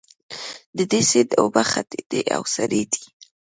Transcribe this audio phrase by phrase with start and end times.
[0.77, 3.03] د دې سیند اوبه خټینې او سرې دي.